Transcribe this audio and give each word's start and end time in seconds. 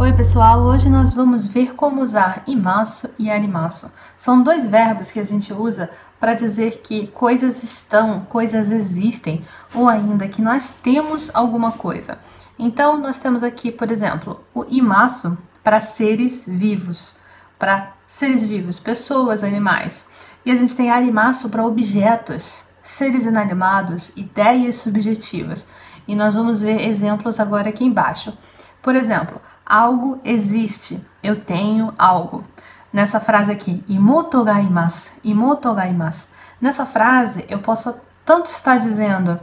Oi, 0.00 0.14
pessoal! 0.14 0.62
Hoje 0.62 0.88
nós 0.88 1.12
vamos 1.12 1.46
ver 1.46 1.74
como 1.74 2.00
usar 2.00 2.42
imasu 2.46 3.10
e 3.18 3.30
arimasu. 3.30 3.92
São 4.16 4.42
dois 4.42 4.64
verbos 4.64 5.12
que 5.12 5.20
a 5.20 5.24
gente 5.24 5.52
usa 5.52 5.90
para 6.18 6.32
dizer 6.32 6.80
que 6.82 7.08
coisas 7.08 7.62
estão, 7.62 8.20
coisas 8.20 8.72
existem, 8.72 9.44
ou 9.74 9.86
ainda 9.90 10.26
que 10.26 10.40
nós 10.40 10.70
temos 10.70 11.30
alguma 11.34 11.72
coisa. 11.72 12.18
Então, 12.58 12.96
nós 12.96 13.18
temos 13.18 13.42
aqui, 13.42 13.70
por 13.70 13.92
exemplo, 13.92 14.42
o 14.54 14.64
imasu 14.70 15.36
para 15.62 15.82
seres 15.82 16.46
vivos, 16.48 17.14
para 17.58 17.92
seres 18.06 18.42
vivos, 18.42 18.78
pessoas, 18.78 19.44
animais. 19.44 20.06
E 20.46 20.50
a 20.50 20.56
gente 20.56 20.74
tem 20.74 20.90
arimasu 20.90 21.50
para 21.50 21.66
objetos, 21.66 22.64
seres 22.80 23.26
inanimados, 23.26 24.12
ideias 24.16 24.76
subjetivas. 24.76 25.66
E 26.08 26.16
nós 26.16 26.34
vamos 26.34 26.62
ver 26.62 26.88
exemplos 26.88 27.38
agora 27.38 27.68
aqui 27.68 27.84
embaixo. 27.84 28.32
Por 28.80 28.96
exemplo, 28.96 29.38
algo 29.70 30.20
existe, 30.24 31.00
eu 31.22 31.40
tenho 31.40 31.94
algo. 31.96 32.44
Nessa 32.92 33.20
frase 33.20 33.52
aqui, 33.52 33.84
imoto 33.88 34.42
ga 34.42 34.60
imasu, 34.60 35.12
imoto 35.22 35.72
ga 35.72 35.86
imasu. 35.86 36.28
Nessa 36.60 36.84
frase, 36.84 37.46
eu 37.48 37.60
posso 37.60 37.94
tanto 38.24 38.50
estar 38.50 38.78
dizendo, 38.78 39.38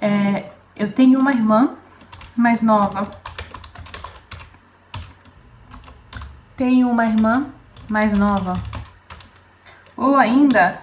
é, 0.00 0.50
eu 0.74 0.90
tenho 0.90 1.20
uma 1.20 1.32
irmã 1.32 1.74
mais 2.34 2.62
nova. 2.62 3.10
Tenho 6.56 6.88
uma 6.88 7.04
irmã 7.04 7.46
mais 7.88 8.14
nova. 8.14 8.54
Ou 9.94 10.16
ainda, 10.16 10.80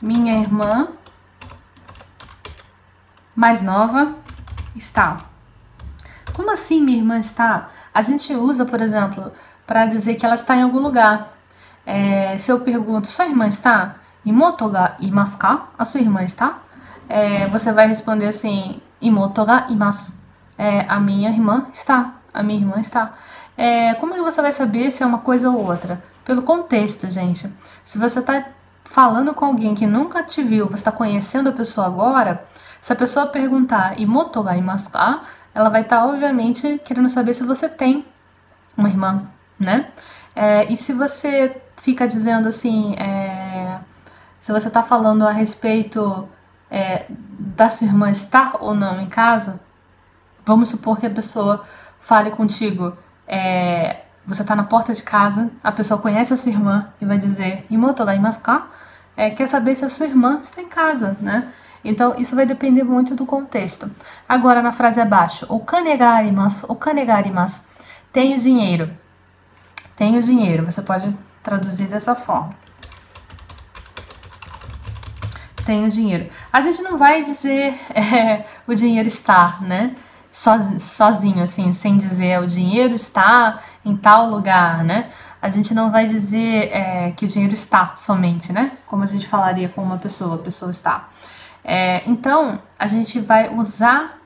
minha 0.00 0.38
irmã 0.40 0.88
mais 3.34 3.62
nova 3.62 4.14
está. 4.76 5.31
Como 6.34 6.50
assim 6.50 6.82
minha 6.82 6.98
irmã 6.98 7.18
está? 7.18 7.68
A 7.92 8.00
gente 8.02 8.34
usa, 8.34 8.64
por 8.64 8.80
exemplo, 8.80 9.32
para 9.66 9.86
dizer 9.86 10.14
que 10.14 10.24
ela 10.24 10.34
está 10.34 10.56
em 10.56 10.62
algum 10.62 10.78
lugar. 10.78 11.32
É, 11.84 12.36
se 12.38 12.50
eu 12.50 12.60
pergunto, 12.60 13.08
sua 13.08 13.26
irmã 13.26 13.46
está? 13.46 13.96
Imoto 14.24 14.68
ga? 14.68 14.96
A 15.78 15.84
sua 15.84 16.00
irmã 16.00 16.22
está? 16.22 16.58
É, 17.08 17.48
você 17.48 17.72
vai 17.72 17.86
responder 17.86 18.26
assim, 18.26 18.80
imoto 19.00 19.44
imasu. 19.68 20.14
É, 20.56 20.86
a 20.88 20.98
minha 21.00 21.28
irmã 21.28 21.66
está. 21.72 22.14
A 22.32 22.42
minha 22.42 22.60
irmã 22.60 22.80
está. 22.80 23.12
É, 23.56 23.94
como 23.94 24.14
que 24.14 24.20
você 24.20 24.40
vai 24.40 24.52
saber 24.52 24.90
se 24.90 25.02
é 25.02 25.06
uma 25.06 25.18
coisa 25.18 25.50
ou 25.50 25.66
outra? 25.66 26.02
Pelo 26.24 26.42
contexto, 26.42 27.10
gente. 27.10 27.52
Se 27.84 27.98
você 27.98 28.20
está 28.20 28.46
falando 28.84 29.34
com 29.34 29.44
alguém 29.44 29.74
que 29.74 29.86
nunca 29.86 30.22
te 30.22 30.42
viu, 30.42 30.66
você 30.66 30.74
está 30.74 30.92
conhecendo 30.92 31.48
a 31.48 31.52
pessoa 31.52 31.86
agora, 31.86 32.44
se 32.80 32.92
a 32.92 32.96
pessoa 32.96 33.26
perguntar 33.26 33.98
imoto 34.00 34.42
ga 34.42 34.56
imasu 34.56 34.90
ka? 34.90 35.22
Ela 35.54 35.68
vai 35.68 35.82
estar, 35.82 36.00
tá, 36.00 36.06
obviamente, 36.06 36.80
querendo 36.84 37.08
saber 37.08 37.34
se 37.34 37.44
você 37.44 37.68
tem 37.68 38.04
uma 38.76 38.88
irmã, 38.88 39.28
né? 39.58 39.88
É, 40.34 40.70
e 40.72 40.76
se 40.76 40.92
você 40.92 41.60
fica 41.76 42.06
dizendo 42.06 42.48
assim, 42.48 42.94
é, 42.96 43.78
se 44.40 44.52
você 44.52 44.68
está 44.68 44.82
falando 44.82 45.26
a 45.26 45.30
respeito 45.30 46.28
é, 46.70 47.04
da 47.08 47.68
sua 47.68 47.86
irmã 47.86 48.10
estar 48.10 48.56
ou 48.60 48.74
não 48.74 49.00
em 49.00 49.06
casa, 49.06 49.60
vamos 50.44 50.70
supor 50.70 50.98
que 50.98 51.06
a 51.06 51.10
pessoa 51.10 51.62
fale 51.98 52.30
contigo, 52.30 52.96
é, 53.26 54.02
você 54.24 54.42
está 54.42 54.54
na 54.54 54.64
porta 54.64 54.94
de 54.94 55.02
casa, 55.02 55.50
a 55.62 55.72
pessoa 55.72 56.00
conhece 56.00 56.32
a 56.32 56.36
sua 56.36 56.50
irmã 56.50 56.88
e 57.00 57.04
vai 57.04 57.18
dizer, 57.18 57.66
ga 57.68 58.14
imasu 58.14 58.40
ka? 58.40 58.68
É, 59.16 59.30
quer 59.30 59.46
saber 59.46 59.74
se 59.74 59.84
a 59.84 59.88
sua 59.88 60.06
irmã 60.06 60.40
está 60.42 60.62
em 60.62 60.68
casa, 60.68 61.16
né? 61.20 61.48
Então, 61.84 62.14
isso 62.18 62.36
vai 62.36 62.46
depender 62.46 62.84
muito 62.84 63.14
do 63.14 63.26
contexto. 63.26 63.90
Agora, 64.28 64.62
na 64.62 64.72
frase 64.72 65.00
abaixo, 65.00 65.46
o 65.48 65.60
kanegarimasu, 65.60 66.66
o 66.68 66.74
kanegarimasu, 66.74 67.62
tenho 68.12 68.38
dinheiro. 68.38 68.90
Tenho 69.96 70.22
dinheiro, 70.22 70.64
você 70.64 70.82
pode 70.82 71.16
traduzir 71.42 71.86
dessa 71.86 72.14
forma. 72.14 72.54
Tenho 75.64 75.88
dinheiro. 75.88 76.28
A 76.52 76.60
gente 76.60 76.82
não 76.82 76.98
vai 76.98 77.22
dizer 77.22 77.74
é, 77.94 78.44
o 78.66 78.74
dinheiro 78.74 79.08
está, 79.08 79.58
né? 79.60 79.94
Sozinho, 80.30 81.42
assim, 81.42 81.72
sem 81.72 81.96
dizer 81.96 82.40
o 82.40 82.46
dinheiro 82.46 82.94
está 82.94 83.58
em 83.84 83.94
tal 83.94 84.30
lugar, 84.30 84.82
né? 84.82 85.10
A 85.42 85.48
gente 85.48 85.74
não 85.74 85.90
vai 85.90 86.06
dizer 86.06 86.70
é, 86.72 87.12
que 87.14 87.26
o 87.26 87.28
dinheiro 87.28 87.52
está 87.52 87.94
somente, 87.96 88.52
né? 88.52 88.72
Como 88.86 89.02
a 89.02 89.06
gente 89.06 89.26
falaria 89.28 89.68
com 89.68 89.82
uma 89.82 89.98
pessoa, 89.98 90.36
a 90.36 90.38
pessoa 90.38 90.70
está. 90.70 91.08
É, 91.64 92.02
então, 92.08 92.60
a 92.78 92.86
gente 92.86 93.20
vai 93.20 93.54
usar 93.54 94.18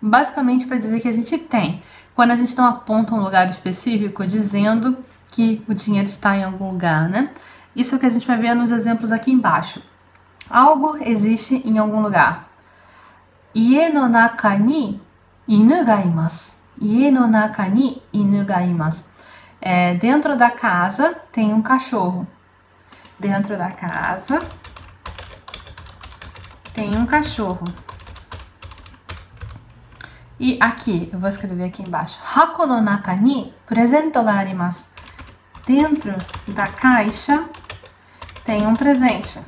basicamente 0.00 0.66
para 0.66 0.76
dizer 0.76 1.00
que 1.00 1.08
a 1.08 1.12
gente 1.12 1.38
tem. 1.38 1.82
Quando 2.14 2.30
a 2.30 2.36
gente 2.36 2.56
não 2.56 2.66
aponta 2.66 3.14
um 3.14 3.22
lugar 3.22 3.48
específico 3.48 4.26
dizendo 4.26 4.96
que 5.30 5.62
o 5.66 5.74
dinheiro 5.74 6.06
está 6.06 6.36
em 6.36 6.44
algum 6.44 6.70
lugar, 6.70 7.08
né? 7.08 7.30
Isso 7.74 7.94
é 7.94 7.96
o 7.96 8.00
que 8.00 8.06
a 8.06 8.10
gente 8.10 8.26
vai 8.26 8.36
ver 8.36 8.54
nos 8.54 8.70
exemplos 8.70 9.10
aqui 9.10 9.32
embaixo. 9.32 9.82
Algo 10.48 10.96
existe 11.00 11.62
em 11.64 11.78
algum 11.78 12.00
lugar. 12.00 12.48
Ie 13.54 13.88
no 13.88 14.08
naka 14.08 14.56
ni 14.58 15.00
inu 15.48 15.84
ga 15.84 16.02
imasu. 16.02 16.54
Ie 16.80 17.10
no 17.10 17.26
naka 17.26 17.66
ni 17.68 18.00
inu 18.12 18.44
ga 18.44 18.62
imasu. 18.62 19.06
É, 19.60 19.94
dentro 19.94 20.36
da 20.36 20.50
casa 20.50 21.14
tem 21.32 21.52
um 21.52 21.62
cachorro. 21.62 22.26
Dentro 23.18 23.56
da 23.56 23.70
casa 23.70 24.42
tem 26.74 26.98
um 26.98 27.06
cachorro. 27.06 27.64
E 30.38 30.58
aqui, 30.60 31.08
eu 31.12 31.18
vou 31.18 31.28
escrever 31.28 31.64
aqui 31.64 31.82
embaixo. 31.82 32.18
Hako 32.34 32.66
no 32.66 32.82
naka 32.82 33.14
ni 33.14 33.54
presento 33.64 34.20
ga 34.22 34.32
arimasu. 34.32 34.88
Dentro 35.64 36.14
da 36.48 36.66
caixa 36.66 37.44
tem 38.44 38.66
um 38.66 38.74
presente. 38.74 39.38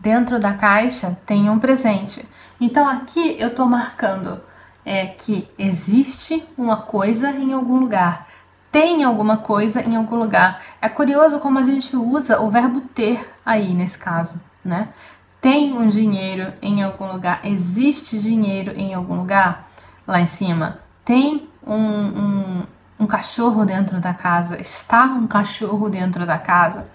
Dentro 0.00 0.40
da 0.40 0.52
caixa 0.52 1.16
tem 1.24 1.48
um 1.48 1.60
presente. 1.60 2.28
Então 2.60 2.86
aqui 2.88 3.36
eu 3.38 3.48
estou 3.48 3.66
marcando 3.66 4.42
é, 4.84 5.06
que 5.06 5.48
existe 5.56 6.44
uma 6.58 6.78
coisa 6.78 7.30
em 7.30 7.52
algum 7.52 7.78
lugar. 7.78 8.26
Tem 8.72 9.04
alguma 9.04 9.36
coisa 9.36 9.80
em 9.80 9.94
algum 9.94 10.16
lugar. 10.16 10.60
É 10.82 10.88
curioso 10.88 11.38
como 11.38 11.58
a 11.58 11.62
gente 11.62 11.96
usa 11.96 12.40
o 12.40 12.50
verbo 12.50 12.80
ter 12.80 13.32
aí 13.46 13.72
nesse 13.72 13.98
caso, 13.98 14.40
né? 14.64 14.88
Tem 15.40 15.72
um 15.72 15.88
dinheiro 15.88 16.52
em 16.60 16.82
algum 16.82 17.12
lugar, 17.12 17.40
existe 17.44 18.18
dinheiro 18.18 18.72
em 18.76 18.92
algum 18.92 19.16
lugar? 19.16 19.68
Lá 20.06 20.20
em 20.20 20.26
cima, 20.26 20.80
tem 21.04 21.48
um, 21.66 21.74
um, 21.76 22.62
um 23.00 23.06
cachorro 23.06 23.64
dentro 23.64 24.00
da 24.00 24.12
casa, 24.12 24.60
está 24.60 25.04
um 25.04 25.26
cachorro 25.26 25.88
dentro 25.88 26.26
da 26.26 26.38
casa, 26.38 26.90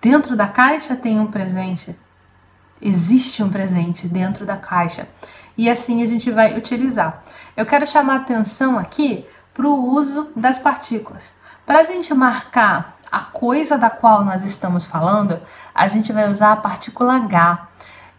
dentro 0.00 0.36
da 0.36 0.46
caixa 0.46 0.94
tem 0.94 1.18
um 1.18 1.26
presente, 1.26 1.96
existe 2.80 3.42
um 3.42 3.48
presente 3.48 4.06
dentro 4.06 4.46
da 4.46 4.56
caixa. 4.56 5.08
E 5.56 5.68
assim 5.68 6.02
a 6.02 6.06
gente 6.06 6.30
vai 6.30 6.56
utilizar. 6.56 7.22
Eu 7.56 7.66
quero 7.66 7.86
chamar 7.86 8.16
atenção 8.16 8.78
aqui 8.78 9.26
para 9.52 9.66
o 9.66 9.92
uso 9.92 10.30
das 10.36 10.56
partículas. 10.58 11.32
Para 11.66 11.80
a 11.80 11.84
gente 11.84 12.14
marcar 12.14 12.97
a 13.10 13.20
coisa 13.20 13.78
da 13.78 13.90
qual 13.90 14.24
nós 14.24 14.44
estamos 14.44 14.86
falando, 14.86 15.40
a 15.74 15.88
gente 15.88 16.12
vai 16.12 16.28
usar 16.28 16.52
a 16.52 16.56
partícula 16.56 17.16
H 17.16 17.68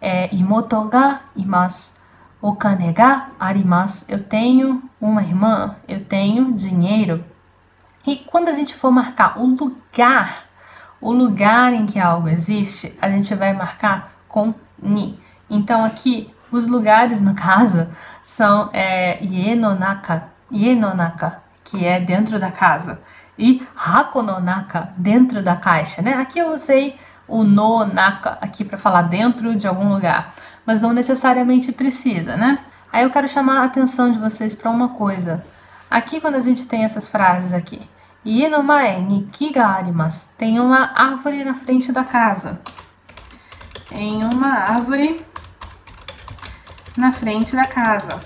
é, 0.02 0.34
imoto 0.34 0.84
ga 0.86 1.22
imasu. 1.36 1.94
O 2.42 2.56
kane 2.56 2.94
ga 2.94 3.30
arimasu. 3.40 4.06
Eu 4.08 4.24
tenho 4.24 4.82
uma 5.00 5.22
irmã, 5.22 5.76
eu 5.88 6.04
tenho 6.06 6.54
dinheiro. 6.54 7.24
E 8.08 8.16
quando 8.16 8.48
a 8.48 8.54
gente 8.54 8.74
for 8.74 8.92
marcar 8.92 9.38
o 9.38 9.46
lugar, 9.46 10.46
o 11.02 11.12
lugar 11.12 11.74
em 11.74 11.86
que 11.86 12.00
algo 12.00 12.30
existe, 12.30 12.98
a 13.02 13.10
gente 13.10 13.36
vai 13.36 13.52
marcar 13.54 14.14
com 14.28 14.54
ni. 14.82 15.20
Então 15.50 15.84
aqui, 15.84 16.34
os 16.50 16.66
lugares 16.66 17.22
no 17.22 17.36
caso 17.36 17.90
são 18.24 18.70
é, 18.72 19.20
ienonaka, 19.22 20.30
que 21.64 21.86
é 21.86 22.00
dentro 22.00 22.40
da 22.40 22.52
casa, 22.52 23.02
e 23.40 23.66
hakononaka, 23.76 24.94
dentro 24.98 25.42
da 25.42 25.56
caixa, 25.56 26.02
né? 26.02 26.14
Aqui 26.16 26.38
eu 26.38 26.54
usei 26.54 27.00
o 27.26 27.44
no, 27.44 27.86
naka 27.86 28.38
aqui 28.42 28.66
para 28.66 28.78
falar 28.78 29.04
dentro 29.04 29.56
de 29.56 29.66
algum 29.66 29.94
lugar, 29.94 30.34
mas 30.66 30.82
não 30.82 30.92
necessariamente 30.92 31.72
precisa, 31.72 32.36
né? 32.36 32.60
Aí 32.92 33.04
eu 33.04 33.10
quero 33.10 33.30
chamar 33.30 33.62
a 33.62 33.64
atenção 33.64 34.12
de 34.12 34.20
vocês 34.20 34.54
para 34.54 34.70
uma 34.70 34.90
coisa. 34.90 35.46
Aqui 35.90 36.20
quando 36.20 36.36
a 36.36 36.42
gente 36.42 36.68
tem 36.68 36.84
essas 36.84 37.08
frases 37.08 37.54
aqui, 37.54 37.80
Ie 38.26 38.50
no 38.50 38.62
mae 38.62 39.02
ni 39.02 39.24
ki 39.32 39.54
ga 39.54 39.68
arimasu, 39.68 40.28
tem 40.38 40.60
uma 40.60 40.92
árvore 40.94 41.44
na 41.46 41.54
frente 41.56 41.92
da 41.94 42.04
casa. 42.04 42.60
em 43.92 44.24
uma 44.24 44.50
árvore 44.50 45.26
na 46.96 47.12
frente 47.12 47.56
da 47.56 47.66
casa. 47.66 48.20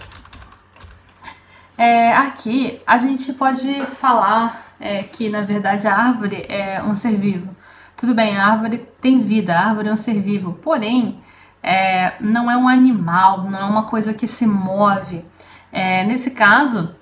É, 1.77 2.13
aqui 2.13 2.81
a 2.85 2.97
gente 2.97 3.31
pode 3.33 3.85
falar 3.85 4.62
é, 4.83 5.01
que 5.01 5.29
na 5.29 5.41
verdade 5.41 5.87
a 5.87 5.95
árvore 5.95 6.45
é 6.49 6.83
um 6.83 6.93
ser 6.93 7.15
vivo. 7.15 7.55
Tudo 7.95 8.13
bem, 8.13 8.37
a 8.37 8.45
árvore 8.45 8.85
tem 8.99 9.23
vida, 9.23 9.57
a 9.57 9.69
árvore 9.69 9.87
é 9.87 9.93
um 9.93 9.97
ser 9.97 10.19
vivo, 10.21 10.53
porém 10.61 11.23
é, 11.61 12.15
não 12.19 12.51
é 12.51 12.57
um 12.57 12.67
animal, 12.67 13.49
não 13.49 13.59
é 13.59 13.63
uma 13.63 13.83
coisa 13.83 14.13
que 14.13 14.27
se 14.27 14.45
move. 14.45 15.23
É, 15.71 16.03
nesse 16.03 16.31
caso, 16.31 16.93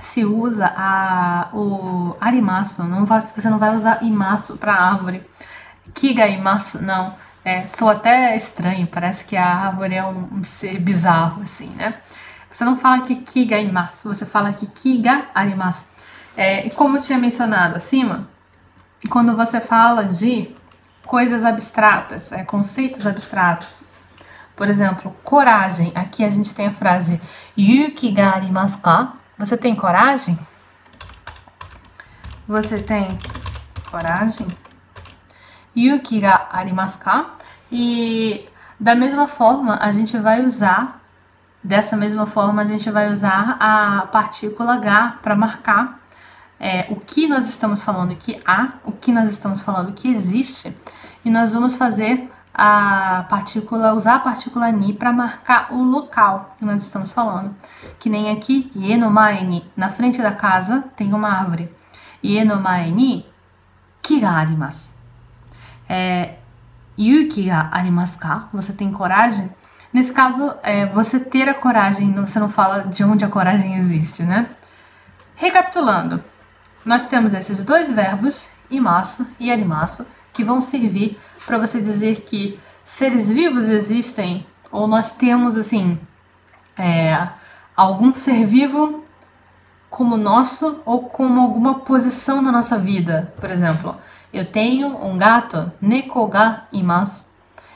se 0.00 0.24
usa 0.24 0.72
a, 0.76 1.50
o 1.52 2.16
arimaço, 2.20 2.82
não 2.82 3.04
vai, 3.04 3.20
você 3.20 3.48
não 3.48 3.60
vai 3.60 3.76
usar 3.76 4.02
imaço 4.02 4.56
para 4.56 4.74
árvore. 4.74 5.22
Kiga 5.94 6.26
imaço, 6.26 6.82
não. 6.82 7.14
É, 7.44 7.64
sou 7.68 7.88
até 7.88 8.34
estranho, 8.34 8.88
parece 8.88 9.24
que 9.24 9.36
a 9.36 9.46
árvore 9.46 9.94
é 9.94 10.04
um, 10.04 10.38
um 10.38 10.44
ser 10.44 10.80
bizarro, 10.80 11.42
assim, 11.42 11.70
né? 11.76 11.94
Você 12.50 12.64
não 12.64 12.76
fala 12.76 13.02
que 13.02 13.14
kiga 13.16 13.58
imasu, 13.58 14.08
você 14.08 14.26
fala 14.26 14.52
que 14.52 14.66
kiga 14.66 15.26
arimasu. 15.32 15.86
É, 16.38 16.64
e 16.64 16.70
como 16.70 16.98
eu 16.98 17.02
tinha 17.02 17.18
mencionado 17.18 17.74
acima, 17.74 18.28
quando 19.10 19.34
você 19.34 19.60
fala 19.60 20.04
de 20.04 20.54
coisas 21.04 21.44
abstratas, 21.44 22.30
é, 22.30 22.44
conceitos 22.44 23.08
abstratos, 23.08 23.82
por 24.54 24.68
exemplo, 24.68 25.16
coragem. 25.24 25.90
Aqui 25.96 26.22
a 26.22 26.28
gente 26.28 26.54
tem 26.54 26.68
a 26.68 26.72
frase 26.72 27.20
yuki 27.58 28.12
ga 28.12 28.36
arimasu 28.36 28.78
ka? 28.78 29.14
Você 29.36 29.56
tem 29.56 29.74
coragem? 29.74 30.38
Você 32.46 32.78
tem 32.78 33.18
coragem? 33.90 34.46
Yuki 35.76 36.20
ga 36.20 36.46
arimasu 36.52 37.00
ka? 37.00 37.30
E 37.70 38.48
da 38.78 38.94
mesma 38.94 39.26
forma, 39.26 39.76
a 39.80 39.90
gente 39.90 40.16
vai 40.16 40.46
usar 40.46 40.98
Dessa 41.60 41.96
mesma 41.96 42.24
forma, 42.24 42.62
a 42.62 42.64
gente 42.64 42.88
vai 42.88 43.10
usar 43.10 43.56
a 43.58 44.06
partícula 44.12 44.74
H 44.74 45.18
para 45.20 45.34
marcar 45.34 45.97
é, 46.60 46.86
o 46.90 46.96
que 46.96 47.26
nós 47.26 47.48
estamos 47.48 47.82
falando 47.82 48.14
que 48.16 48.40
há, 48.46 48.74
o 48.84 48.92
que 48.92 49.12
nós 49.12 49.30
estamos 49.30 49.60
falando 49.60 49.92
que 49.92 50.08
existe, 50.08 50.74
e 51.24 51.30
nós 51.30 51.52
vamos 51.52 51.76
fazer 51.76 52.30
a 52.54 53.24
partícula, 53.28 53.92
usar 53.92 54.16
a 54.16 54.18
partícula 54.18 54.72
ni 54.72 54.92
para 54.92 55.12
marcar 55.12 55.72
o 55.72 55.80
local 55.80 56.56
que 56.58 56.64
nós 56.64 56.82
estamos 56.82 57.12
falando. 57.12 57.54
Que 58.00 58.10
nem 58.10 58.32
aqui, 58.32 58.72
ni, 58.74 59.64
na 59.76 59.88
frente 59.88 60.20
da 60.20 60.32
casa 60.32 60.84
tem 60.96 61.14
uma 61.14 61.28
árvore. 61.28 61.72
Ienomae 62.22 62.90
ni 62.90 63.26
ki 64.02 64.18
ga 64.18 64.30
arimasu. 64.30 64.94
É, 65.88 66.34
yuki 66.98 67.44
ga 67.44 67.68
arimasu 67.70 68.18
ka? 68.18 68.48
Você 68.52 68.72
tem 68.72 68.90
coragem? 68.90 69.48
Nesse 69.92 70.12
caso, 70.12 70.52
é, 70.62 70.84
você 70.86 71.20
ter 71.20 71.48
a 71.48 71.54
coragem, 71.54 72.12
você 72.12 72.40
não 72.40 72.48
fala 72.48 72.80
de 72.80 73.04
onde 73.04 73.24
a 73.24 73.28
coragem 73.28 73.76
existe, 73.76 74.22
né? 74.24 74.48
Recapitulando, 75.36 76.22
nós 76.88 77.04
temos 77.04 77.34
esses 77.34 77.62
dois 77.62 77.90
verbos, 77.90 78.48
imaço 78.70 79.26
e 79.38 79.52
arimaço, 79.52 80.06
que 80.32 80.42
vão 80.42 80.58
servir 80.58 81.20
para 81.44 81.58
você 81.58 81.82
dizer 81.82 82.20
que 82.20 82.58
seres 82.82 83.28
vivos 83.28 83.68
existem, 83.68 84.46
ou 84.72 84.88
nós 84.88 85.10
temos, 85.10 85.58
assim, 85.58 86.00
é, 86.78 87.28
algum 87.76 88.14
ser 88.14 88.46
vivo 88.46 89.04
como 89.90 90.16
nosso 90.16 90.80
ou 90.86 91.10
como 91.10 91.42
alguma 91.42 91.80
posição 91.80 92.40
na 92.40 92.50
nossa 92.50 92.78
vida. 92.78 93.34
Por 93.36 93.50
exemplo, 93.50 93.94
eu 94.32 94.50
tenho 94.50 94.88
um 95.04 95.18
gato, 95.18 95.70
neko 95.82 96.26
ga 96.26 96.68
imasu. 96.72 97.28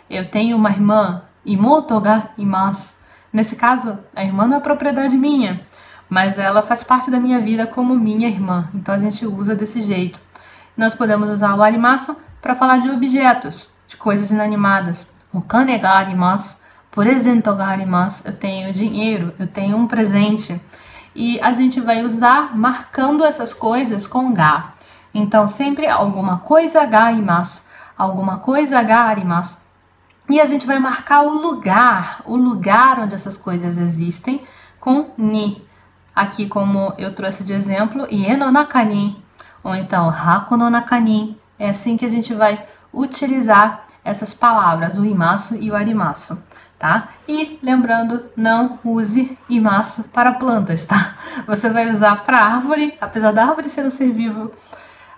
Eu 0.08 0.24
tenho 0.30 0.56
uma 0.56 0.70
irmã, 0.70 1.22
imoto 1.44 2.00
ga 2.00 2.30
imasu. 2.38 2.96
Nesse 3.30 3.56
caso, 3.56 3.98
a 4.16 4.24
irmã 4.24 4.46
não 4.46 4.56
é 4.56 4.60
propriedade 4.60 5.18
minha, 5.18 5.66
mas 6.12 6.38
ela 6.38 6.60
faz 6.60 6.84
parte 6.84 7.10
da 7.10 7.18
minha 7.18 7.40
vida 7.40 7.66
como 7.66 7.94
minha 7.94 8.28
irmã. 8.28 8.68
Então 8.74 8.94
a 8.94 8.98
gente 8.98 9.24
usa 9.24 9.54
desse 9.54 9.80
jeito. 9.80 10.20
Nós 10.76 10.92
podemos 10.92 11.30
usar 11.30 11.54
o 11.54 11.62
arimasu 11.62 12.14
para 12.38 12.54
falar 12.54 12.80
de 12.80 12.90
objetos, 12.90 13.70
de 13.88 13.96
coisas 13.96 14.30
inanimadas. 14.30 15.06
O 15.32 15.40
kane 15.40 15.72
arimasu, 15.82 16.58
arimasu. 17.66 18.22
Eu 18.26 18.34
tenho 18.34 18.74
dinheiro, 18.74 19.32
eu 19.38 19.46
tenho 19.46 19.74
um 19.74 19.86
presente. 19.86 20.60
E 21.14 21.40
a 21.40 21.54
gente 21.54 21.80
vai 21.80 22.04
usar 22.04 22.54
marcando 22.54 23.24
essas 23.24 23.54
coisas 23.54 24.06
com 24.06 24.34
ga. 24.34 24.74
Então 25.14 25.48
sempre 25.48 25.86
alguma 25.86 26.40
coisa 26.40 26.84
ga 26.84 27.10
imasu, 27.10 27.62
alguma 27.96 28.36
coisa 28.36 28.82
ga 28.82 29.04
arimasu. 29.04 29.56
E 30.28 30.38
a 30.42 30.44
gente 30.44 30.66
vai 30.66 30.78
marcar 30.78 31.22
o 31.22 31.30
lugar, 31.30 32.20
o 32.26 32.36
lugar 32.36 33.00
onde 33.00 33.14
essas 33.14 33.38
coisas 33.38 33.78
existem 33.78 34.42
com 34.78 35.06
ni. 35.16 35.71
Aqui, 36.14 36.46
como 36.46 36.92
eu 36.98 37.14
trouxe 37.14 37.42
de 37.42 37.52
exemplo, 37.52 38.06
ieno 38.10 38.50
nakani, 38.50 39.16
ou 39.64 39.74
então 39.74 40.08
hako 40.08 40.56
no 40.56 40.68
nakani. 40.68 41.38
É 41.58 41.70
assim 41.70 41.96
que 41.96 42.04
a 42.04 42.08
gente 42.08 42.34
vai 42.34 42.64
utilizar 42.92 43.86
essas 44.04 44.34
palavras, 44.34 44.98
o 44.98 45.04
imasu 45.04 45.56
e 45.56 45.70
o 45.70 45.76
arimasu, 45.76 46.42
tá? 46.78 47.08
E 47.28 47.58
lembrando, 47.62 48.24
não 48.36 48.78
use 48.84 49.38
imasu 49.48 50.04
para 50.04 50.32
plantas, 50.32 50.84
tá? 50.84 51.14
Você 51.46 51.70
vai 51.70 51.88
usar 51.90 52.22
para 52.22 52.38
árvore, 52.38 52.96
apesar 53.00 53.32
da 53.32 53.44
árvore 53.44 53.68
ser 53.68 53.86
um 53.86 53.90
ser 53.90 54.10
vivo, 54.10 54.50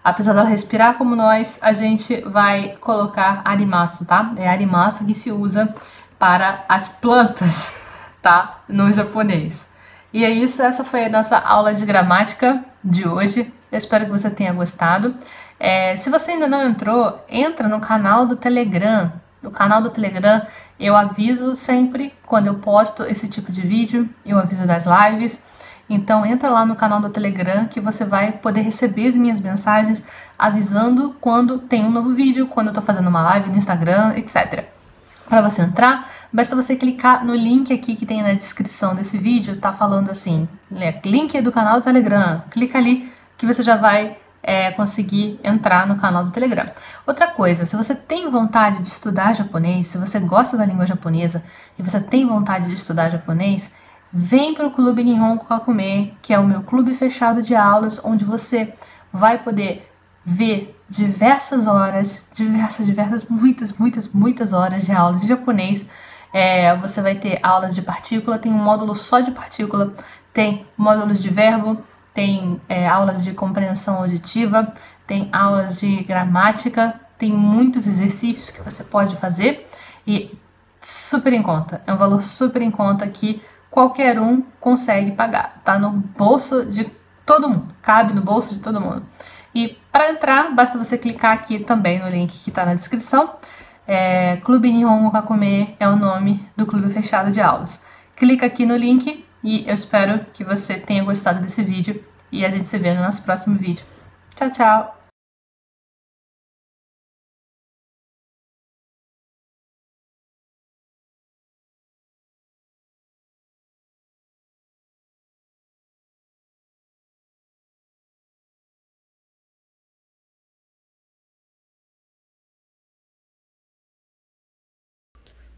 apesar 0.04 0.34
dela 0.34 0.48
respirar 0.48 0.94
como 0.94 1.16
nós, 1.16 1.58
a 1.62 1.72
gente 1.72 2.20
vai 2.26 2.76
colocar 2.80 3.40
arimaço, 3.44 4.04
tá? 4.04 4.32
É 4.36 4.48
arimaço 4.48 5.04
que 5.06 5.14
se 5.14 5.32
usa 5.32 5.74
para 6.18 6.64
as 6.68 6.88
plantas, 6.88 7.72
tá? 8.20 8.58
No 8.68 8.92
japonês. 8.92 9.72
E 10.14 10.24
é 10.24 10.30
isso, 10.30 10.62
essa 10.62 10.84
foi 10.84 11.06
a 11.06 11.08
nossa 11.08 11.36
aula 11.36 11.74
de 11.74 11.84
gramática 11.84 12.64
de 12.84 13.06
hoje. 13.06 13.52
Eu 13.72 13.76
espero 13.76 14.04
que 14.04 14.12
você 14.12 14.30
tenha 14.30 14.52
gostado. 14.52 15.12
É, 15.58 15.96
se 15.96 16.08
você 16.08 16.30
ainda 16.30 16.46
não 16.46 16.64
entrou, 16.64 17.20
entra 17.28 17.66
no 17.66 17.80
canal 17.80 18.24
do 18.24 18.36
Telegram. 18.36 19.12
No 19.42 19.50
canal 19.50 19.82
do 19.82 19.90
Telegram 19.90 20.40
eu 20.78 20.94
aviso 20.94 21.56
sempre 21.56 22.14
quando 22.24 22.46
eu 22.46 22.54
posto 22.54 23.02
esse 23.02 23.26
tipo 23.26 23.50
de 23.50 23.62
vídeo, 23.62 24.08
eu 24.24 24.38
aviso 24.38 24.64
das 24.64 24.84
lives. 24.86 25.42
Então 25.90 26.24
entra 26.24 26.48
lá 26.48 26.64
no 26.64 26.76
canal 26.76 27.00
do 27.00 27.10
Telegram 27.10 27.66
que 27.66 27.80
você 27.80 28.04
vai 28.04 28.30
poder 28.30 28.60
receber 28.60 29.08
as 29.08 29.16
minhas 29.16 29.40
mensagens 29.40 30.04
avisando 30.38 31.16
quando 31.20 31.58
tem 31.58 31.84
um 31.84 31.90
novo 31.90 32.14
vídeo, 32.14 32.46
quando 32.46 32.68
eu 32.68 32.72
tô 32.72 32.80
fazendo 32.80 33.08
uma 33.08 33.22
live 33.24 33.50
no 33.50 33.56
Instagram, 33.56 34.14
etc. 34.14 34.73
Para 35.28 35.40
você 35.40 35.62
entrar, 35.62 36.08
basta 36.32 36.54
você 36.54 36.76
clicar 36.76 37.24
no 37.24 37.34
link 37.34 37.72
aqui 37.72 37.96
que 37.96 38.04
tem 38.04 38.22
na 38.22 38.34
descrição 38.34 38.94
desse 38.94 39.16
vídeo, 39.16 39.56
tá 39.56 39.72
falando 39.72 40.10
assim, 40.10 40.48
né, 40.70 41.00
link 41.04 41.40
do 41.40 41.50
canal 41.50 41.80
do 41.80 41.84
Telegram. 41.84 42.42
Clica 42.50 42.78
ali 42.78 43.10
que 43.36 43.46
você 43.46 43.62
já 43.62 43.76
vai 43.76 44.16
é, 44.42 44.70
conseguir 44.70 45.40
entrar 45.42 45.86
no 45.86 45.96
canal 45.96 46.24
do 46.24 46.30
Telegram. 46.30 46.66
Outra 47.06 47.26
coisa, 47.26 47.64
se 47.64 47.74
você 47.74 47.94
tem 47.94 48.30
vontade 48.30 48.80
de 48.80 48.88
estudar 48.88 49.34
japonês, 49.34 49.86
se 49.86 49.98
você 49.98 50.20
gosta 50.20 50.56
da 50.56 50.66
língua 50.66 50.86
japonesa 50.86 51.42
e 51.78 51.82
você 51.82 52.00
tem 52.00 52.26
vontade 52.26 52.68
de 52.68 52.74
estudar 52.74 53.08
japonês, 53.08 53.70
Vem 54.16 54.54
para 54.54 54.68
o 54.68 54.70
Clube 54.70 55.02
Nihon 55.02 55.36
Kakume, 55.38 56.16
que 56.22 56.32
é 56.32 56.38
o 56.38 56.46
meu 56.46 56.62
clube 56.62 56.94
fechado 56.94 57.42
de 57.42 57.52
aulas, 57.52 58.00
onde 58.04 58.24
você 58.24 58.72
vai 59.12 59.42
poder 59.42 59.92
ver 60.24 60.80
diversas 60.88 61.66
horas, 61.66 62.26
diversas, 62.32 62.86
diversas, 62.86 63.24
muitas, 63.24 63.72
muitas, 63.72 64.08
muitas 64.08 64.52
horas 64.52 64.84
de 64.84 64.92
aulas 64.92 65.20
de 65.20 65.26
japonês. 65.26 65.86
É, 66.32 66.76
você 66.76 67.00
vai 67.00 67.14
ter 67.14 67.38
aulas 67.42 67.74
de 67.74 67.82
partícula, 67.82 68.38
tem 68.38 68.52
um 68.52 68.58
módulo 68.58 68.94
só 68.94 69.20
de 69.20 69.30
partícula, 69.30 69.92
tem 70.32 70.66
módulos 70.76 71.22
de 71.22 71.30
verbo, 71.30 71.78
tem 72.12 72.60
é, 72.68 72.88
aulas 72.88 73.24
de 73.24 73.32
compreensão 73.32 73.98
auditiva, 73.98 74.72
tem 75.06 75.28
aulas 75.32 75.78
de 75.78 76.02
gramática, 76.02 77.00
tem 77.18 77.32
muitos 77.32 77.86
exercícios 77.86 78.50
que 78.50 78.62
você 78.62 78.82
pode 78.82 79.16
fazer 79.16 79.66
e 80.06 80.36
super 80.80 81.32
em 81.32 81.42
conta. 81.42 81.82
É 81.86 81.92
um 81.92 81.96
valor 81.96 82.22
super 82.22 82.62
em 82.62 82.70
conta 82.70 83.06
que 83.08 83.42
qualquer 83.70 84.20
um 84.20 84.42
consegue 84.60 85.12
pagar. 85.12 85.60
Tá 85.64 85.78
no 85.78 85.90
bolso 85.90 86.64
de 86.66 86.90
todo 87.24 87.48
mundo, 87.48 87.74
cabe 87.82 88.12
no 88.12 88.22
bolso 88.22 88.54
de 88.54 88.60
todo 88.60 88.80
mundo. 88.80 89.02
E 89.54 89.78
para 89.92 90.10
entrar, 90.10 90.52
basta 90.52 90.76
você 90.76 90.98
clicar 90.98 91.32
aqui 91.32 91.58
também 91.60 92.00
no 92.00 92.08
link 92.08 92.32
que 92.32 92.50
está 92.50 92.66
na 92.66 92.74
descrição. 92.74 93.34
É, 93.86 94.36
clube 94.38 94.72
Nihongo 94.72 95.12
Kakume 95.12 95.76
é 95.78 95.88
o 95.88 95.94
nome 95.94 96.44
do 96.56 96.66
clube 96.66 96.90
fechado 96.90 97.30
de 97.30 97.40
aulas. 97.40 97.80
Clica 98.16 98.46
aqui 98.46 98.66
no 98.66 98.76
link 98.76 99.24
e 99.42 99.68
eu 99.68 99.74
espero 99.74 100.24
que 100.32 100.42
você 100.42 100.74
tenha 100.74 101.04
gostado 101.04 101.40
desse 101.40 101.62
vídeo 101.62 102.02
e 102.32 102.44
a 102.44 102.50
gente 102.50 102.66
se 102.66 102.78
vê 102.78 102.94
no 102.94 103.02
nosso 103.02 103.22
próximo 103.22 103.56
vídeo. 103.56 103.84
Tchau, 104.34 104.50
tchau! 104.50 105.03